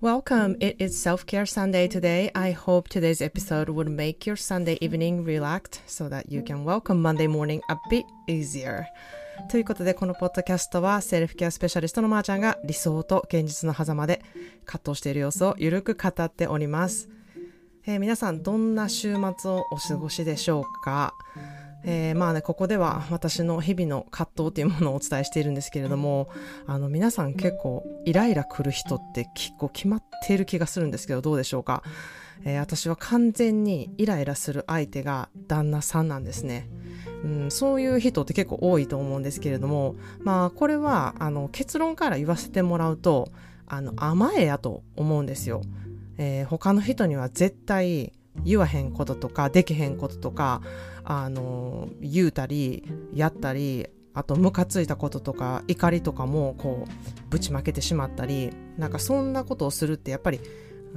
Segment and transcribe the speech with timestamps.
[0.00, 0.56] Welcome.
[0.60, 2.30] It is Self Care Sunday today.
[2.32, 7.02] I hope today's episode would make your Sunday evening relaxed so that you can welcome
[7.02, 8.84] Monday morning a bit easier.
[9.50, 14.22] ということで、このポッドキャストはセルフケアスペシャリストのまーちゃんが理想と現実の狭間で
[14.66, 17.08] 葛藤している様子をゆるく語っております。
[17.84, 21.12] えー、皆さん、どんな週末をお過ごしでしょうか
[21.90, 26.28] えー、まあね、ここでは私の日々の葛藤というものをお伝えしているんですけれども、
[26.66, 31.82] あの、皆さん結構イライラ来る人って結構決まっている気がするんですけど、どうでしょうか？
[32.44, 36.68] えー、私は完全にイライラする相手が旦那さんなんですね。
[37.24, 43.30] うん、そういう人って結構多いと思うんですけれども、まあ、これは、あの、結論から言わせてもらうと、
[43.66, 45.62] あの、甘えやと思うんですよ。
[46.18, 48.12] えー、他の人には絶対
[48.44, 50.62] 言わへんこととかできへんこととか
[51.04, 60.40] あの言うたりやったりあとムカついたこととか怒りとかもこうぶちまけてしまったりなんかそんなことをするってやっぱり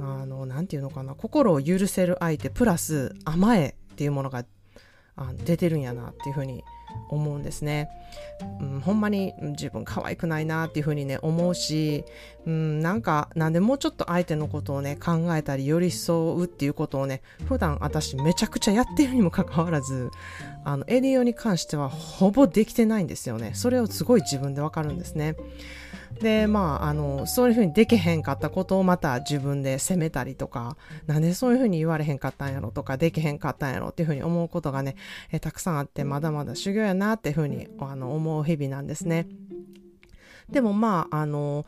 [0.00, 4.44] あの何て言うのかな心を許せる相手プラス甘えっていうものが
[5.16, 6.62] あ出てるんやなっていうふうに思
[7.08, 7.90] 思うんですね。
[8.60, 12.04] うん、ほんまに自分可愛くないなっていうふうにね思うし、
[12.46, 20.10] うん、なんかなんでもうちょっと相手のことをね考えたり寄り添うっていうことをね普段私めちゃくちゃやってるにもかかわらず
[20.64, 25.36] あのエリオに関してはほぼできてないんですよねそれをすごい自分でわかるんですね。
[26.20, 34.96] でまああのそういうふうにできへんかったことをまた自分で責めたりとかなんでそういうふうに言われへんかったんやろとかできへんかったんやろっていうふうに思うことがね
[35.30, 39.26] えたくさんあってまだまだ修行やなっていうふうにあの思う日々なんですね。
[40.50, 41.66] でもまああの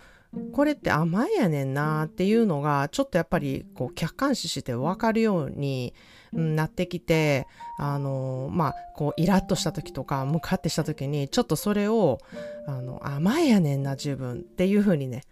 [0.53, 5.95] これって甘えやねんなっていうのがちょっとやっぱりこう客観視して分かるように
[6.35, 7.47] なってきて、
[7.79, 12.19] あの、まあ、こう、イラッとした時とか、ムカってした時に、ちょっとそれを、
[12.67, 15.23] あの、甘えやねんな、自分っていうふうにね、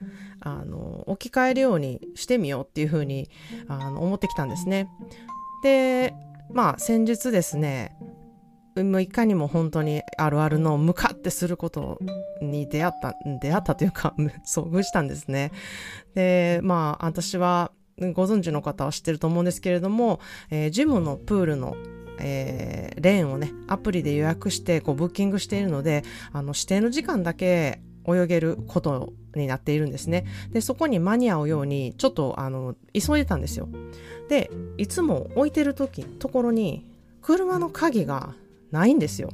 [0.41, 3.29] あの、置き換えるようにしてみようっていうふうに、
[3.69, 4.89] あの、思ってきたんですね。
[5.63, 6.15] で、
[6.53, 7.97] まあ、先日ですね、
[9.01, 11.99] いかにも本当にあるあるの向かってすること
[12.43, 14.15] に出会った、出会ったというか、
[14.47, 15.53] 遭遇したんですね。
[16.15, 17.73] で、まあ、私は、
[18.15, 20.19] ご存知の方は知ってると思うんですけれども、
[20.51, 21.77] えー、ジムのプールの
[22.25, 30.27] えー、レーンをね、アプリで予約してこうブッキングしているので、あの指定の時間だけ泳げることになっているんですね。
[30.53, 33.69] で、そこに間に合うように、ちょっとあの、急いでたんですよ。
[34.29, 36.87] で、いつも置いてる時、ところに、
[37.23, 38.35] 車の鍵が
[38.71, 39.31] ないんですよ。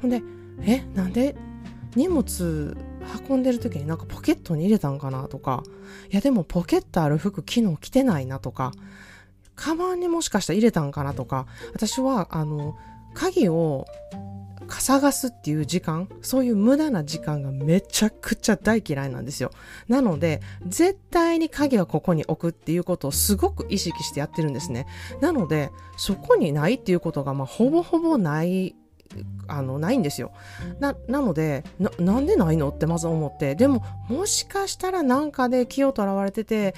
[0.00, 0.22] ほんで、
[0.62, 1.34] え、なんで
[1.94, 2.76] 荷物
[3.28, 5.62] 運んでる時になんかポケットに入れたんかなとか、
[6.10, 8.72] いやでもポケットある服昨日着てないなとか、
[9.54, 12.76] カバンにもしかしたら入れたんかなとか、私はあの、
[13.14, 13.86] 鍵を
[14.68, 19.50] 探すっていう時間、そういう無駄な時間がめちゃくちゃ大嫌いなんですよ。
[19.88, 24.86] なので、絶対に鍵はここに置くっていうことをすごく意識してやってるんですね。
[25.20, 28.74] なので、そこにないっていうことが、まあ、ほぼほぼない
[29.48, 30.32] あのないんですよ。
[30.80, 31.64] なので
[31.98, 36.74] なんでないのってまず思ってでももしかしたらなんかで気をとらわれてて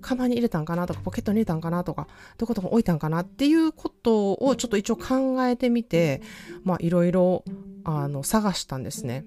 [0.00, 2.08] カバンに入れたんかなとかポケットに入れたんかなとか
[2.38, 6.22] どことか置いたんかなっていうことをちょっと一応考えてみて
[6.64, 7.44] まあいろいろ
[7.84, 9.24] あの探したんですね。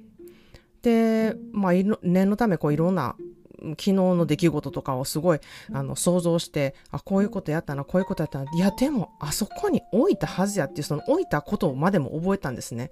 [0.82, 3.16] で、まあ、念のためこういろんな
[3.72, 5.40] 昨日の出来事とかをすごい
[5.72, 8.52] あの想像してあこういうことやったなこういうことやったな。
[8.52, 12.92] いやでもあそこに置いたはずやっていうその置いたことまでも覚えたんですね。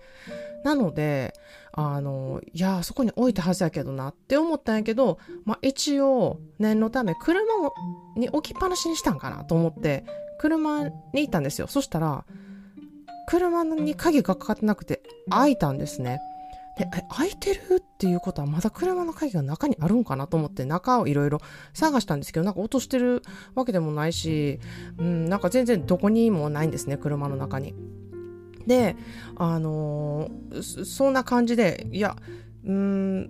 [0.63, 1.33] なので
[1.71, 7.41] あのいやあそこに置いたはずやけどなって思ったんやけど、まあ、一応念のため車
[8.15, 10.05] に置きっぱなしにしたんかなと思って
[10.39, 11.67] 車に行ったんですよ。
[11.67, 12.25] そしたら
[13.27, 16.19] 車に鍵がかかってなくて開いたんですね
[16.77, 17.59] で、開いてる？
[17.77, 21.39] っていうことはまだ車の鍵が中にあるんかなと思って中をいろいろ
[21.73, 23.23] 探したんですけど、なんか落としてる
[23.55, 24.59] わけでもないし、
[24.99, 27.73] うん、なんか全然どこにもないんですね、車の中に。
[28.67, 28.95] で、
[29.35, 32.15] あのー、そんな感じで、いや、
[32.65, 33.29] うん、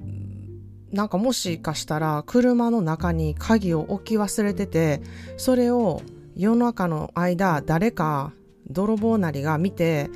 [0.92, 5.02] なんかもしかしたら車の中に鍵を置き忘れてて、
[5.38, 6.02] それを
[6.36, 8.34] 夜中の間誰か
[8.70, 10.10] 泥棒なりが見て、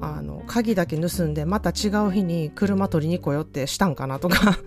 [0.00, 4.58] あの鍵だけ盗んでまた違う日に車取りに来よってしたんかなとか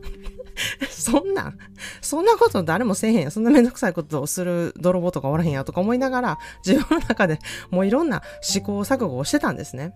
[0.89, 1.53] そんな、
[2.01, 3.31] そんなこと誰もせえへんや。
[3.31, 7.39] そんなめんどくさいことをする泥棒とかおらへんやとか思いながら、自分の中で
[7.69, 9.93] もういろんな試行錯誤をしてたんですね。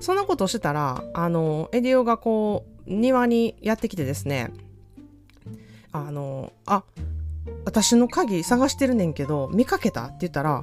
[0.00, 4.52] そんなことをしてたら、あの、エディオがこう、庭にやってきてですね、
[5.92, 6.84] あの、あ、
[7.64, 10.04] 私の鍵探してるねんけど、見かけた？
[10.04, 10.62] って言ったら、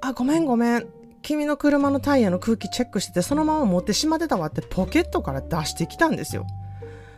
[0.00, 0.86] あ、ごめんごめん。
[1.22, 6.46] 君の車のタイヤの空気チェックしてて、そのまま持ってしまってたわってポケットから出してきたんですよ。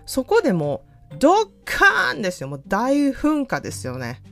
[0.06, 2.48] そこでもうドッカーンですよ。
[2.48, 4.22] もう大噴火ですよね。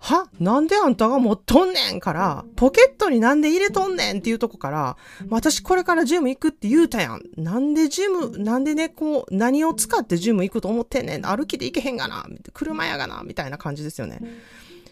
[0.00, 0.28] は？
[0.38, 4.96] なんであんたが持っとんねんから、ポケットになんで入れとんねんっていうとこから、
[5.28, 7.22] 私これからジム行くって言うたやん。
[7.36, 11.22] なんでジム、なんでね、こう、何を使ってジム行くと思ってんねん。
[11.26, 12.24] 歩きで行けへんがな。
[12.52, 13.22] 車やがな。
[13.24, 14.20] みたいな感じですよね。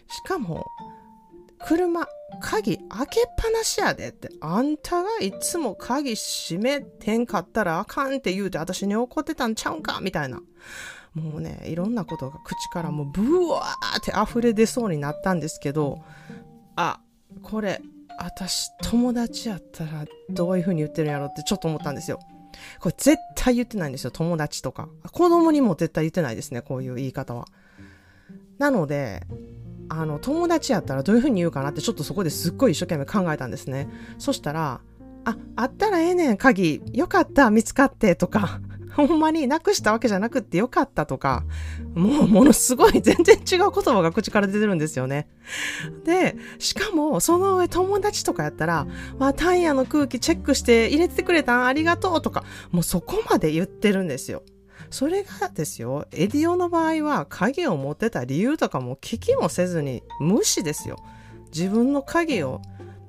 [0.09, 0.65] しかも、
[1.65, 2.07] 車、
[2.41, 4.29] 鍵開けっぱなしやでって。
[4.41, 10.41] あんたがいつも鍵閉めてんかったらあかんって言うて私に怒ってたんちゃうんかみたいな。
[11.13, 16.03] もうね、いろんなことが口からもうブワーって溢れ出そうになったんですけど、
[16.75, 16.99] あ、
[17.41, 17.81] これ、
[18.19, 22.19] 私友達やったらどういう風に言ってるんやろってちょっと思ったんですよ。
[22.79, 24.11] これ絶対言ってないんですよ。
[24.11, 24.89] 友達とか。
[25.11, 26.61] 子供にも絶対言ってないですね。
[26.61, 27.45] こういう言い方は。
[28.57, 29.21] なので、
[29.89, 33.89] あの、友達やったらどういう風に言うかなってちょっとそこですっごい一生懸命考えたんですね。
[34.17, 34.81] そしたら、
[35.25, 36.81] あ、あったらええねん、鍵。
[36.93, 38.61] よかった、見つかって、とか。
[38.95, 41.43] ほんまになくしたわけじゃなくってよかったとか、
[41.93, 45.27] もうものすごい全然違う言葉が口から出てるんですよね。
[46.03, 48.87] で、しかもその上友達とかやったら、
[49.19, 54.41] まあタイヤの空気チェックして入れてくれたんありがとうとか、もうそこまで言ってるんですよ。
[54.89, 60.97] それがですよ、エディオの場合は鍵を持ってた理由とかも聞きもせずに無視ですよ。
[61.53, 62.61] 自分の鍵を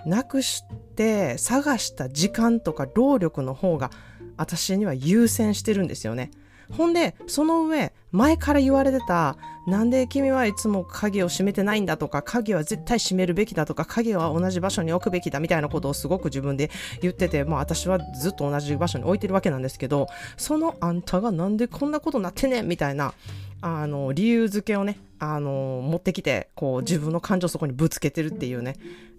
[0.07, 0.63] なくし
[0.97, 3.91] て探した時間とか労力の方が
[4.37, 6.31] 私には優先してるんですよね。
[6.71, 9.37] ほんで、その上、前から言われてた、
[9.67, 16.71] なんで君はいつも鍵を閉めてないんだとか、鍵は絶対閉めるべきだとか、鍵は同じ場所に置くべきだみたいなことをすごく自分で
[17.03, 23.13] 言ってて、まあ私はずっと同じ場所に置いてるわけなんですけど、そのあんたがなんでこんなことになってねみたいな、
[23.61, 28.77] あの、理由付けをね、あの、持ってきて、こう自分の感情をそこにぶつけてるっていうね、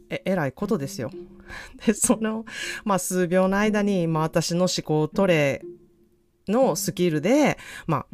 [0.09, 1.11] え、えらいことですよ。
[1.85, 2.45] で、その、
[2.83, 5.61] まあ、数秒の間に、まあ、私の思考トレ
[6.49, 7.57] のスキルで、
[7.87, 8.05] ま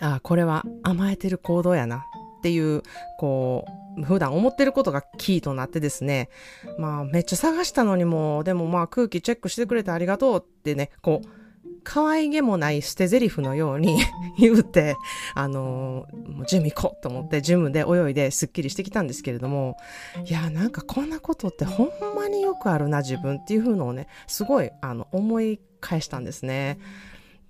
[0.00, 2.06] あ、あこれは甘えてる行動やな
[2.38, 2.82] っていう、
[3.18, 3.66] こ
[3.98, 6.30] う、普段思ってることがキーとなってですね、
[6.78, 11.28] まあ、めっちゃ探したのにも、でもまあ、空気チェックしてくれてありがとうってね、こう、
[11.82, 14.00] 可愛げもない捨て台詞のように
[14.38, 14.96] 言うて、
[15.34, 19.76] あのー、もうジム行こうと思ってジムで泳いですっきりしてきたんですけれども、
[20.24, 26.78] いや、なんかこんなことってほんまによくあるな、自分っていうのをね、すごい、あの、思い返したんですね。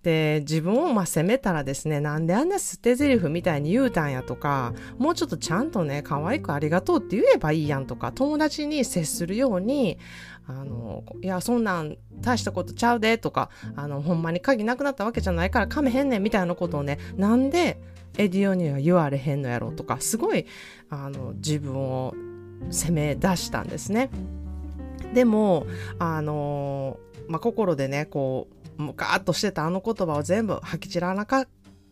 [0.03, 9.99] で、自分をまあ責めたらですね、なんであんな捨て台詞みたいに言うたんやとか、もうちょっとちゃんとね、可愛くありがとうって言えばいいやんとか、友達に接するように、
[10.47, 17.79] あの、いや、そんなん大したことちゃうでとか、あの、ほんまに鍵なくなったわけじゃないから噛めへんねんみたいなことをね、なんで
[18.17, 20.47] エディオには言われへんのやろとか、すごい、
[20.89, 22.15] あの、自分を
[22.71, 24.11] 責め出したんですね。
[25.15, 25.67] でも、
[25.99, 26.99] あの、
[27.29, 31.47] まあ、心でね、こう、もうガーッとしてたあの言葉を全部吐き散らなか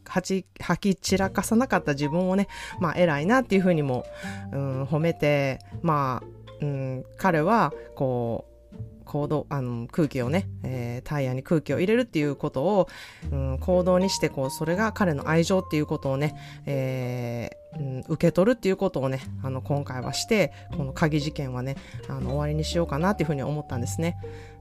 [0.08, 0.44] 吐
[0.78, 2.48] き散らかさなかった自分をね、
[2.80, 4.06] まあ偉いなっていうふうにも、
[4.52, 8.48] うん、褒めて、まあ、うん、彼は、こう、
[9.08, 12.88] 行動あの空気をね、えー、タイヤに空気を入れるっていうことを、
[13.32, 16.36] うん、行動にしてこうそれが彼の愛情っていうことをね、
[16.66, 21.76] えー、うん、受け取るっていうことをねあの今回はしてこの鍵事件はね
[22.08, 24.18] あの終わりにしようかなっていうふうに思ったんですね。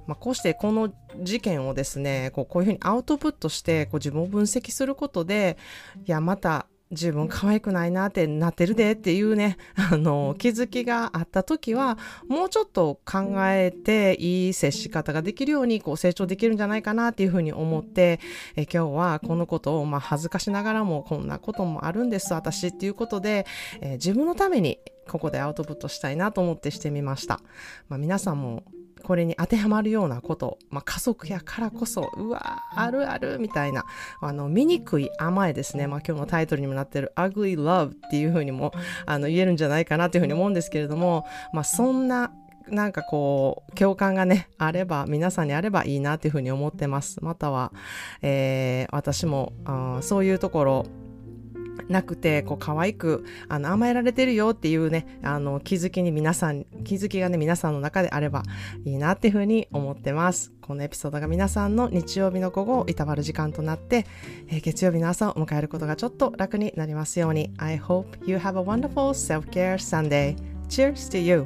[0.07, 5.57] まあ、こうしてこの事件をですね、こうこういうふうにアウトプットしてこう自分を分析することで、
[6.05, 9.57] いや、また自分可愛くないなってなってるでっていうね、
[9.91, 11.97] あの、気づきがあった時は、
[12.29, 18.19] もうちょっと考えていい接し方ができるように、こう成長できるんじゃないかなっていうふうに思って、
[18.55, 23.45] え今日はこのことを、まあ恥ずかしながらもこんなこともあるんです、私っていうことで、
[23.81, 27.41] え自分のためにここでアウトプットしたいなと思ってしてみました。
[27.89, 28.63] まあ皆さんも
[29.03, 33.85] これに当てはまるようなこと、まあ、家族やからこそ、うわあるあるみたいな、
[34.21, 35.87] あの、醜い甘えですね。
[35.87, 38.73] まあ、今日のタイトルにもなってる ugly love っていうふうにも、
[39.05, 42.31] あの、言えるんじゃないかなというふうに思うんですけれども、まあ、そんな
[42.69, 47.23] なんかこう、共感がね、あれば、皆さんにあればいいなっていうふうに思ってます。
[47.23, 47.71] または、
[48.21, 50.85] えー、私もあ、そういうところ、
[51.89, 58.43] なくて、こう、可愛く、あの、甘えられてるよっていうね、あの、気づきに皆さん、気づきがね、皆さんの中であれば
[58.85, 60.51] いいなっていうふうに思ってます。
[60.61, 64.05] このエピソードが皆さんの日曜日の午後をいたわる時間となって、
[64.49, 67.53] えー、月曜日の朝を迎えることがちょっと楽になりますように。
[67.57, 70.35] I hope you have a wonderful self-care Sunday.
[70.67, 71.45] Cheers to you!